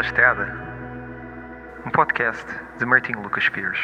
[0.00, 0.44] Estrada,
[1.84, 2.46] um podcast
[2.78, 3.78] de Martim Lucas Pires.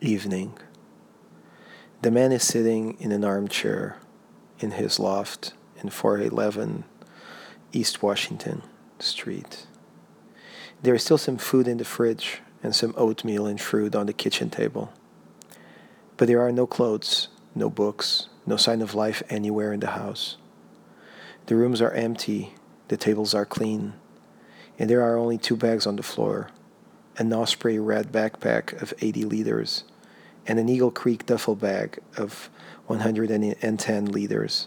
[0.00, 0.58] Evening.
[2.02, 3.96] The man is sitting in an armchair
[4.58, 6.82] in his loft in 411
[7.72, 8.62] East Washington
[8.98, 9.66] Street.
[10.82, 14.12] There is still some food in the fridge and some oatmeal and fruit on the
[14.12, 14.92] kitchen table.
[16.16, 20.36] But there are no clothes, no books, no sign of life anywhere in the house.
[21.46, 22.54] The rooms are empty,
[22.88, 23.94] the tables are clean,
[24.78, 26.50] and there are only two bags on the floor
[27.16, 29.84] an Osprey red backpack of 80 liters
[30.48, 32.50] and an Eagle Creek duffel bag of
[32.86, 34.66] 110 liters,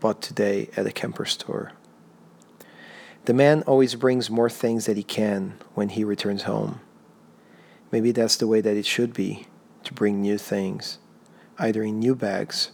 [0.00, 1.72] bought today at a Kemper store.
[3.24, 6.80] The man always brings more things that he can when he returns home.
[7.90, 9.46] Maybe that's the way that it should be
[9.84, 10.98] to bring new things,
[11.58, 12.72] either in new bags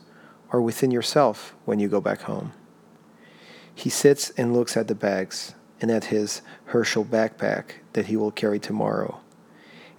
[0.53, 2.53] or within yourself when you go back home.
[3.75, 8.31] He sits and looks at the bags and at his Herschel backpack that he will
[8.31, 9.21] carry tomorrow.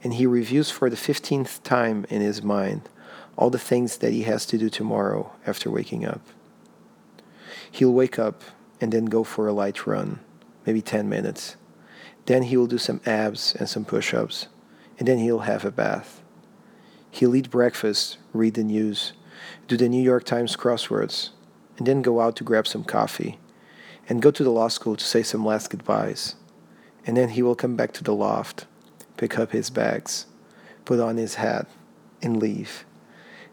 [0.04, 2.88] And he reviews for the 15th time in his mind
[3.36, 6.22] all the things that he has to do tomorrow after waking up.
[7.72, 8.44] He'll wake up
[8.80, 10.20] and then go for a light run,
[10.66, 11.56] maybe 10 minutes.
[12.26, 14.48] Then he will do some abs and some push ups,
[15.00, 16.22] and then he'll have a bath.
[17.10, 19.14] He'll eat breakfast, read the news,
[19.68, 21.30] do the New York Times crosswords,
[21.78, 23.40] and then go out to grab some coffee
[24.08, 26.36] and go to the law school to say some last goodbyes.
[27.06, 28.66] And then he will come back to the loft,
[29.18, 30.26] pick up his bags,
[30.86, 31.68] put on his hat,
[32.22, 32.86] and leave.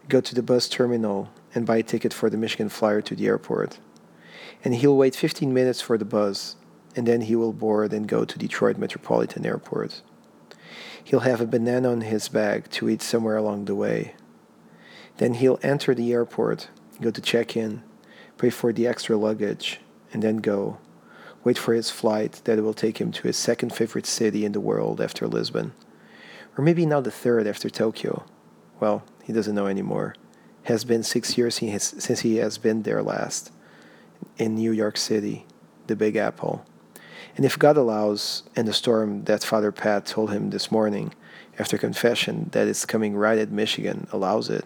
[0.07, 3.27] Go to the bus terminal and buy a ticket for the Michigan Flyer to the
[3.27, 3.79] airport.
[4.63, 6.55] And he'll wait 15 minutes for the bus,
[6.95, 10.01] and then he will board and go to Detroit Metropolitan Airport.
[11.03, 14.15] He'll have a banana on his bag to eat somewhere along the way.
[15.21, 17.83] Then he'll enter the airport, go to check in,
[18.39, 19.79] pay for the extra luggage,
[20.11, 20.79] and then go.
[21.43, 24.59] Wait for his flight that will take him to his second favorite city in the
[24.59, 25.73] world after Lisbon.
[26.57, 28.25] Or maybe now the third after Tokyo.
[28.79, 30.15] Well, he doesn't know anymore.
[30.63, 33.51] Has been six years he has, since he has been there last.
[34.39, 35.45] In New York City,
[35.85, 36.65] the Big Apple.
[37.37, 41.13] And if God allows, and the storm that Father Pat told him this morning
[41.59, 44.65] after confession that is coming right at Michigan allows it,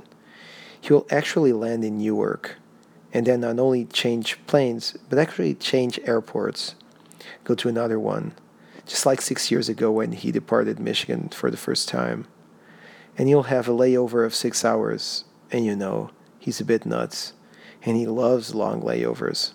[0.94, 2.58] will actually land in Newark
[3.16, 6.76] and then not only change planes, but actually change airports,
[7.46, 8.34] go to another one,
[8.86, 12.28] just like six years ago when he departed Michigan for the first time.
[13.18, 16.10] And you'll have a layover of six hours, and you know,
[16.40, 17.32] he's a bit nuts,
[17.84, 19.54] and he loves long layovers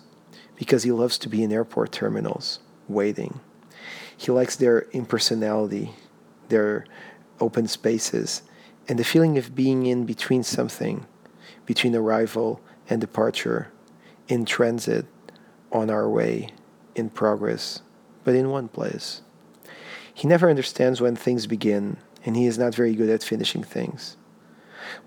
[0.55, 3.41] because he loves to be in airport terminals, waiting.
[4.17, 5.93] He likes their impersonality,
[6.49, 6.85] their
[7.39, 8.41] open spaces,
[8.87, 11.05] and the feeling of being in between something
[11.71, 12.59] between arrival
[12.89, 13.71] and departure,
[14.27, 15.05] in transit,
[15.71, 16.49] on our way,
[16.95, 17.81] in progress,
[18.25, 19.21] but in one place.
[20.13, 21.95] He never understands when things begin,
[22.25, 24.17] and he is not very good at finishing things.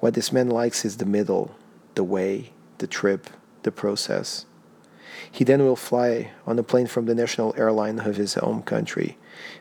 [0.00, 1.54] What this man likes is the middle,
[1.96, 3.28] the way, the trip,
[3.62, 4.46] the process.
[5.30, 9.18] He then will fly on a plane from the national airline of his home country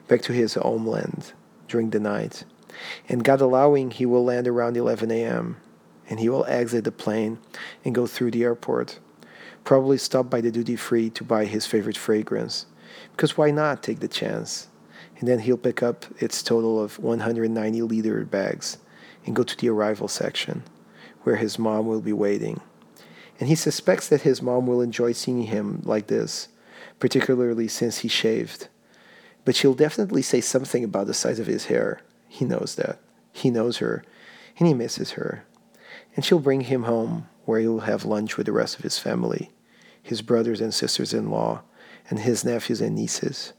[0.08, 1.34] back to his homeland
[1.68, 2.46] during the night.
[3.09, 5.58] And God allowing, he will land around 11 a.m
[6.09, 7.40] and he will exit the plane
[7.84, 9.00] and go through the airport.
[9.64, 12.66] Probably stop by the duty free to buy his favorite fragrance.
[13.12, 14.68] Because why not take the chance?
[15.18, 18.78] And then he'll pick up its total of 190 liter bags
[19.25, 20.63] and go to the arrival section,
[21.22, 22.59] where his mom will be waiting.
[23.40, 26.50] And he suspects that his mom will enjoy seeing him like this,
[27.00, 28.68] particularly since he shaved.
[29.46, 32.02] But she'll definitely say something about the size of his hair.
[32.28, 33.00] He knows that.
[33.31, 34.03] He knows her,
[34.59, 35.46] and he misses her
[36.16, 39.00] and she'll bring him home where he will have lunch with the rest of his
[39.00, 39.51] family,
[40.01, 41.62] his brothers and sisters in law,
[42.10, 43.54] and his nephews and nieces.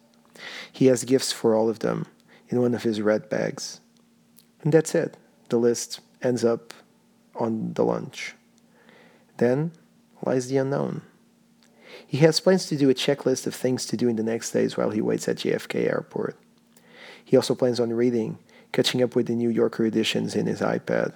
[0.72, 2.06] He has gifts for all of them
[2.48, 3.80] in one of his red bags.
[4.62, 5.16] And that's it.
[5.48, 6.72] The list ends up
[7.34, 8.34] on the lunch.
[9.36, 9.72] Then
[10.24, 11.02] lies the unknown.
[12.06, 14.76] He has plans to do a checklist of things to do in the next days
[14.76, 16.36] while he waits at JFK Airport.
[17.24, 18.38] He also plans on reading,
[18.72, 21.14] catching up with the New Yorker editions in his iPad,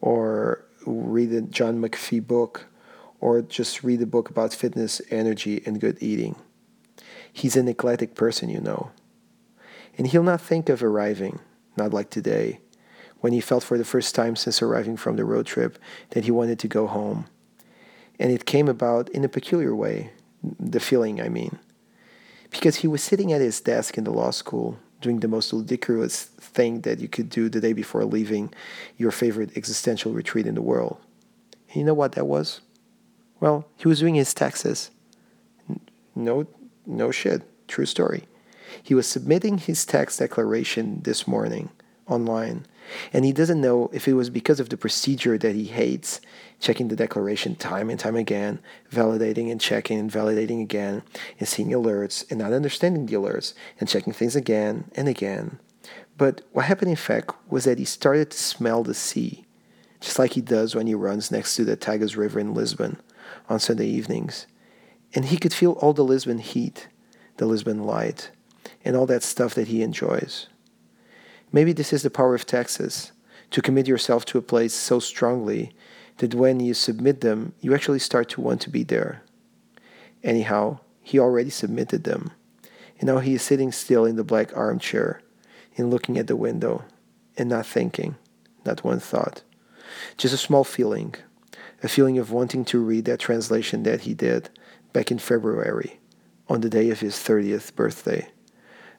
[0.00, 2.66] or read the John McPhee book,
[3.20, 6.36] or just read a book about fitness, energy, and good eating.
[7.32, 8.90] He's an eclectic person, you know.
[9.96, 11.40] And he'll not think of arriving,
[11.76, 12.60] not like today,
[13.20, 15.78] when he felt for the first time since arriving from the road trip
[16.10, 17.26] that he wanted to go home.
[18.18, 20.12] And it came about in a peculiar way,
[20.60, 21.58] the feeling, I mean.
[22.50, 26.24] Because he was sitting at his desk in the law school, doing the most ludicrous
[26.24, 28.52] thing that you could do the day before leaving
[28.96, 30.96] your favorite existential retreat in the world.
[31.68, 32.60] And you know what that was?
[33.38, 34.90] Well, he was doing his taxes.
[36.14, 36.46] No,
[36.86, 37.42] no shit.
[37.68, 38.24] True story.
[38.82, 41.70] He was submitting his tax declaration this morning
[42.06, 42.66] online,
[43.12, 46.20] and he doesn't know if it was because of the procedure that he hates,
[46.60, 48.60] checking the declaration time and time again,
[48.92, 51.02] validating and checking and validating again,
[51.38, 55.58] and seeing alerts and not understanding the alerts, and checking things again and again.
[56.16, 59.44] But what happened in fact was that he started to smell the sea,
[60.00, 63.00] just like he does when he runs next to the Tagus River in Lisbon
[63.48, 64.46] on Sunday evenings.
[65.14, 66.88] And he could feel all the Lisbon heat,
[67.36, 68.30] the Lisbon light,
[68.84, 70.48] and all that stuff that he enjoys.
[71.54, 73.12] Maybe this is the power of taxes
[73.52, 75.70] to commit yourself to a place so strongly
[76.16, 79.22] that when you submit them, you actually start to want to be there.
[80.24, 82.32] Anyhow, he already submitted them,
[82.98, 85.20] and now he is sitting still in the black armchair
[85.76, 86.86] and looking at the window
[87.36, 88.16] and not thinking,
[88.66, 89.44] not one thought.
[90.16, 91.14] Just a small feeling,
[91.84, 94.50] a feeling of wanting to read that translation that he did
[94.92, 96.00] back in February
[96.48, 98.26] on the day of his 30th birthday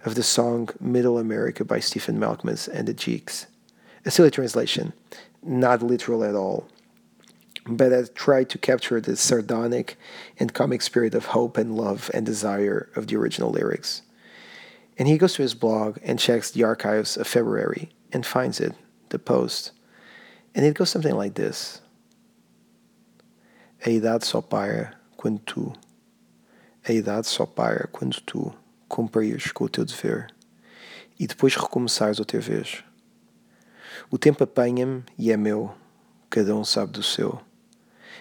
[0.06, 3.48] of the song Middle America by Stephen Malkmus and the Jicks.
[4.06, 4.94] A silly translation,
[5.42, 6.68] not literal at all,
[7.68, 9.98] but I tried to capture the sardonic
[10.40, 14.04] and comic spirit of hope and love and desire of the original lyrics.
[15.00, 18.75] And he goes to his blog and checks the archives of February and finds it,
[19.10, 19.72] the post.
[20.54, 21.81] And it goes something like this
[23.84, 25.74] A idade só para quando tu.
[26.88, 28.54] A idade só para quando tu
[28.88, 30.34] cumprires com o teu dever
[31.20, 32.84] e depois recomeçares outra vez.
[34.10, 35.74] O tempo apanha-me e é meu,
[36.30, 37.42] cada um sabe do seu.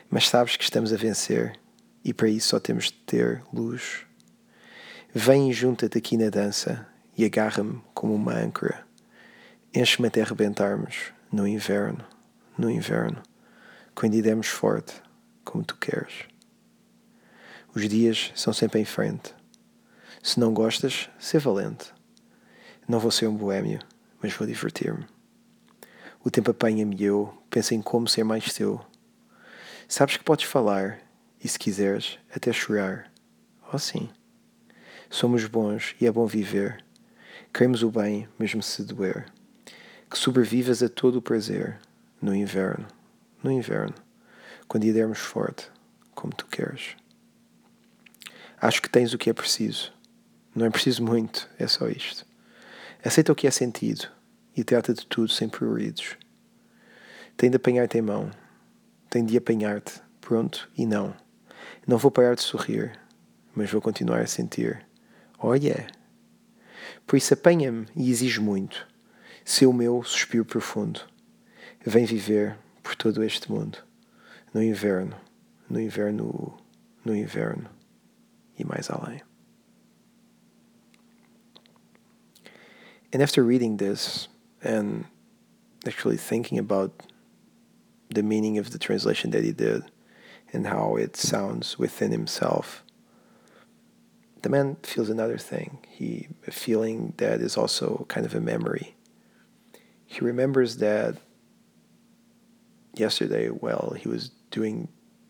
[0.09, 1.59] Mas sabes que estamos a vencer
[2.05, 4.07] e para isso só temos de ter luz.
[5.13, 8.87] Vem e junta-te aqui na dança e agarra-me como uma âncora.
[9.75, 12.05] Enche-me até arrebentarmos no inverno,
[12.57, 13.23] no inverno,
[13.95, 14.95] quando iremos forte,
[15.45, 16.25] como tu queres.
[17.75, 19.35] Os dias são sempre em frente
[20.25, 21.93] se não gostas, ser valente.
[22.89, 23.79] Não vou ser um boêmio,
[24.23, 25.05] mas vou divertir-me.
[26.25, 28.81] O tempo apanha-me eu penso em como ser mais teu.
[29.87, 30.99] Sabes que podes falar
[31.39, 33.13] e, se quiseres, até chorar.
[33.71, 34.09] Oh, sim.
[35.11, 36.83] Somos bons e é bom viver.
[37.53, 39.27] Queremos o bem, mesmo se doer.
[40.11, 41.79] Que sobrevivas a todo o prazer
[42.23, 42.89] no inverno,
[43.43, 43.95] no inverno,
[44.67, 45.71] quando iremos forte,
[46.15, 46.97] como tu queres.
[48.59, 49.94] Acho que tens o que é preciso
[50.55, 52.25] não é preciso muito, é só isto.
[53.05, 54.09] Aceita o que é sentido
[54.57, 56.17] e trata de tudo sem pruridos.
[57.37, 58.31] Tem de apanhar-te em mão.
[59.11, 61.15] Tem de apanhar-te, pronto e não.
[61.87, 62.99] Não vou parar de sorrir,
[63.55, 64.87] mas vou continuar a sentir.
[65.39, 65.87] Oh yeah!
[67.07, 68.87] Por isso apanha-me e exige muito.
[69.45, 71.01] Seu meu suspiro profundo.
[71.85, 73.79] Vem viver por todo este mundo.
[74.53, 75.17] No inverno,
[75.69, 76.57] no inverno,
[77.05, 77.69] no inverno
[78.59, 79.21] e mais além.
[83.15, 84.27] And after reading this
[84.61, 85.05] and
[85.87, 87.05] actually thinking about
[88.09, 89.85] the meaning of the translation that he did
[90.53, 92.83] and how it sounds within himself,
[94.43, 95.79] the man feels another thing.
[95.89, 98.97] He a feeling that is also kind of a memory.
[100.07, 101.17] He remembers that
[102.97, 104.89] yesterday, while he was doing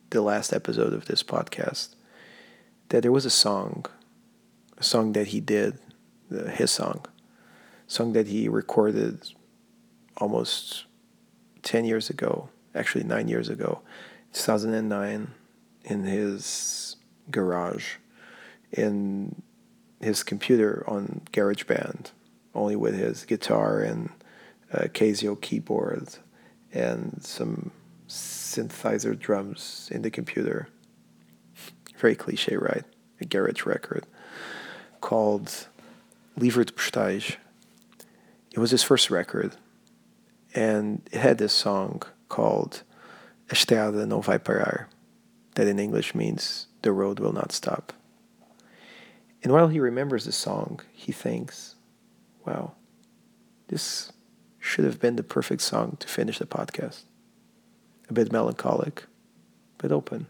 [0.08, 1.96] the last episode of this podcast,
[2.88, 3.84] that there was a song,
[4.78, 5.78] a song that he did,
[6.30, 7.04] his song,
[7.86, 9.32] song that he recorded
[10.16, 10.84] almost
[11.62, 13.80] 10 years ago, actually nine years ago,
[14.32, 15.32] 2009,
[15.84, 16.96] in his
[17.30, 17.96] garage,
[18.72, 19.42] in
[20.00, 22.10] his computer on GarageBand,
[22.54, 24.10] only with his guitar and
[24.70, 26.08] a Casio keyboard
[26.72, 27.70] and some
[28.08, 30.68] synthesizer drums in the computer.
[31.98, 32.84] Very cliche, right?
[33.20, 34.06] A garage record
[35.00, 35.68] called
[36.36, 37.36] Livre de Postais
[38.54, 39.56] it was his first record,
[40.54, 42.84] and it had this song called
[43.50, 44.86] Estrada não vai parar,
[45.56, 47.92] that in English means the road will not stop.
[49.42, 51.74] And while he remembers the song, he thinks,
[52.46, 52.74] wow,
[53.66, 54.12] this
[54.60, 57.02] should have been the perfect song to finish the podcast.
[58.08, 59.06] A bit melancholic,
[59.78, 60.28] but open,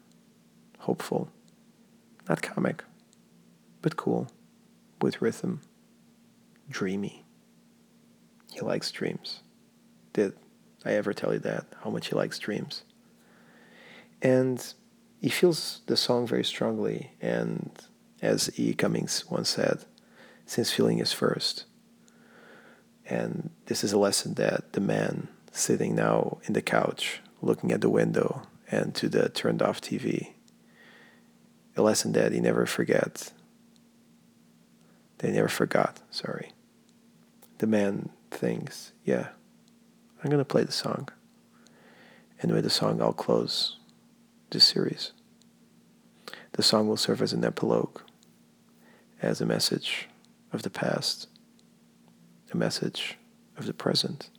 [0.78, 1.28] hopeful,
[2.26, 2.84] not comic,
[3.82, 4.28] but cool,
[5.02, 5.60] with rhythm,
[6.70, 7.23] dreamy.
[8.54, 9.40] He likes dreams.
[10.12, 10.34] Did
[10.84, 11.66] I ever tell you that?
[11.82, 12.84] How much he likes dreams?
[14.22, 14.64] And
[15.20, 17.10] he feels the song very strongly.
[17.20, 17.72] And
[18.22, 18.72] as E.
[18.72, 19.84] Cummings once said,
[20.46, 21.64] since feeling is first.
[23.06, 27.80] And this is a lesson that the man sitting now in the couch, looking at
[27.80, 30.34] the window and to the turned off TV,
[31.76, 33.32] a lesson that he never forgets.
[35.18, 36.52] They never forgot, sorry.
[37.58, 39.28] The man thinks, yeah,
[40.22, 41.08] I'm gonna play the song.
[42.40, 43.78] And with the song I'll close
[44.50, 45.12] this series.
[46.52, 48.00] The song will serve as an epilogue,
[49.20, 50.08] as a message
[50.52, 51.26] of the past,
[52.52, 53.18] a message
[53.56, 54.30] of the present,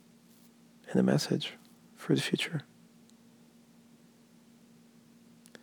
[0.90, 1.54] and a message
[1.96, 2.62] for the future.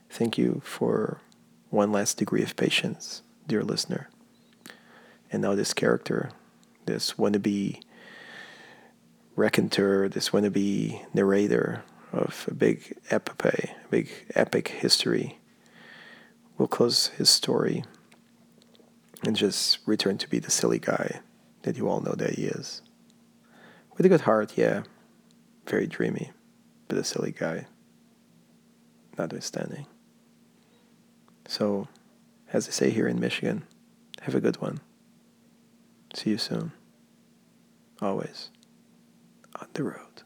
[0.09, 1.21] Thank you for
[1.69, 4.09] one last degree of patience, dear listener.
[5.31, 6.29] And now, this character,
[6.85, 7.81] this wannabe
[9.35, 15.39] raconteur, this wannabe narrator of a big epopee, a big epic history,
[16.57, 17.83] will close his story
[19.25, 21.21] and just return to be the silly guy
[21.63, 22.81] that you all know that he is.
[23.97, 24.83] With a good heart, yeah,
[25.65, 26.31] very dreamy,
[26.87, 27.65] but a silly guy,
[29.17, 29.87] notwithstanding.
[31.47, 31.87] So,
[32.51, 33.63] as they say here in Michigan,
[34.21, 34.81] have a good one.
[36.13, 36.71] See you soon.
[38.01, 38.49] Always
[39.59, 40.22] on the road.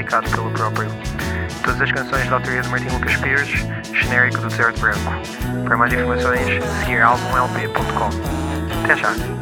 [0.00, 0.88] Publicado pelo próprio.
[1.62, 4.98] Todas as canções da autoria de Martim Lucas Pires, genérico do Deserto Branco.
[5.64, 8.10] Para mais informações, seguir álbumlp.com.
[8.84, 9.39] Até já!